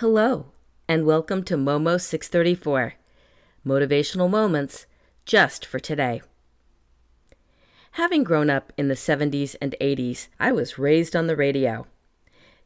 [0.00, 0.52] Hello,
[0.86, 2.94] and welcome to Momo 634
[3.66, 4.86] Motivational Moments
[5.24, 6.22] just for today.
[7.90, 11.88] Having grown up in the 70s and 80s, I was raised on the radio.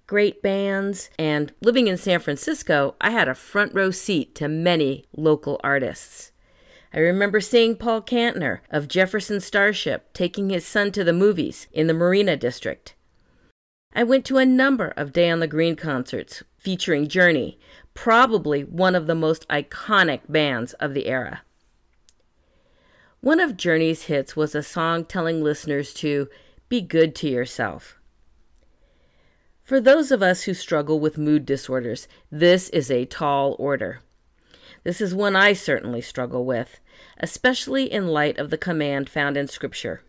[0.07, 5.07] Great bands, and living in San Francisco, I had a front row seat to many
[5.17, 6.33] local artists.
[6.93, 11.87] I remember seeing Paul Kantner of Jefferson Starship taking his son to the movies in
[11.87, 12.95] the Marina District.
[13.95, 17.59] I went to a number of Day on the Green concerts featuring Journey,
[17.93, 21.43] probably one of the most iconic bands of the era.
[23.21, 26.29] One of Journey's hits was a song telling listeners to
[26.69, 27.99] be good to yourself.
[29.65, 34.01] For those of us who struggle with mood disorders, this is a tall order.
[34.85, 36.79] This is one I certainly struggle with,
[37.19, 40.03] especially in light of the command found in Scripture.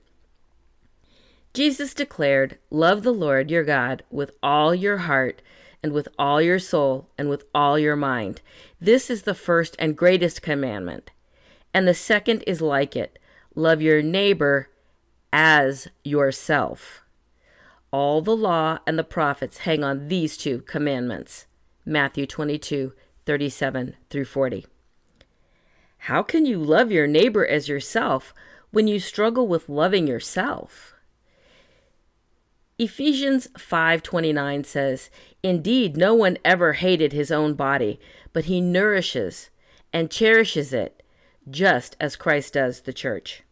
[1.54, 5.42] Jesus declared, Love the Lord your God with all your heart,
[5.84, 8.42] and with all your soul, and with all your mind.
[8.80, 11.12] This is the first and greatest commandment.
[11.74, 13.20] And the second is like it
[13.56, 14.70] love your neighbor
[15.32, 17.02] as yourself.
[17.92, 21.46] All the law and the prophets hang on these two commandments.
[21.86, 22.94] Matthew 22,
[23.26, 24.66] 37 through 40.
[25.98, 28.34] How can you love your neighbor as yourself
[28.72, 30.96] when you struggle with loving yourself?
[32.84, 35.10] Ephesians 5:29 says,
[35.42, 37.98] "Indeed, no one ever hated his own body,
[38.34, 39.50] but he nourishes
[39.94, 41.02] and cherishes it,
[41.50, 43.44] just as Christ does the church."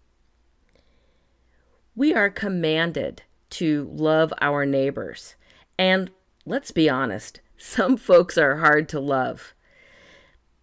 [1.95, 5.35] We are commanded to love our neighbors.
[5.79, 6.11] And
[6.45, 9.53] let's be honest, some folks are hard to love.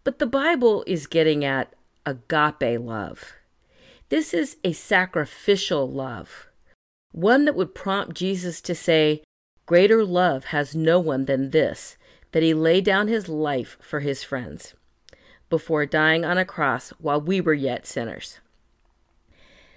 [0.04, 1.72] But the Bible is getting at
[2.04, 3.32] agape love.
[4.10, 6.47] This is a sacrificial love
[7.12, 9.22] one that would prompt Jesus to say,
[9.66, 11.96] Greater love has no one than this,
[12.32, 14.74] that he lay down his life for his friends,
[15.50, 18.40] before dying on a cross while we were yet sinners.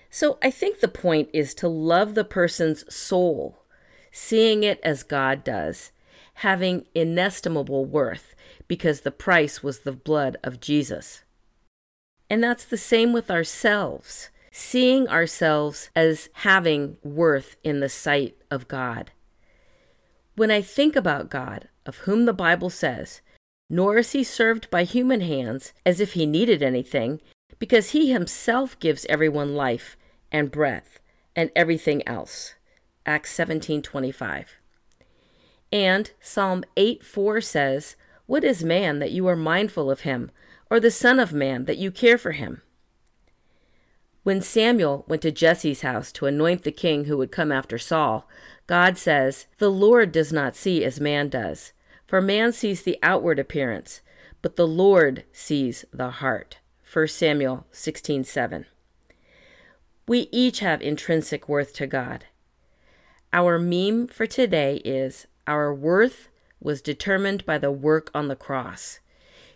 [0.09, 3.63] So I think the point is to love the person's soul,
[4.11, 5.91] seeing it as God does,
[6.35, 8.35] having inestimable worth,
[8.67, 11.23] because the price was the blood of Jesus.
[12.29, 18.67] And that's the same with ourselves seeing ourselves as having worth in the sight of
[18.67, 19.11] God.
[20.35, 23.21] When I think about God, of whom the Bible says,
[23.69, 27.21] nor is he served by human hands as if he needed anything,
[27.57, 29.95] because he himself gives everyone life
[30.31, 30.99] and breath
[31.35, 32.55] and everything else.
[33.05, 34.57] Acts 17:25.
[35.71, 37.95] And Psalm 8:4 says,
[38.25, 40.31] "What is man that you are mindful of him,
[40.69, 42.61] or the son of man that you care for him?"
[44.23, 48.27] When Samuel went to Jesse's house to anoint the king who would come after Saul,
[48.67, 51.73] God says, The Lord does not see as man does,
[52.05, 54.01] for man sees the outward appearance,
[54.43, 56.59] but the Lord sees the heart.
[56.91, 58.65] 1 Samuel 16:7.
[60.07, 62.25] We each have intrinsic worth to God.
[63.33, 66.27] Our meme for today is Our worth
[66.59, 68.99] was determined by the work on the cross.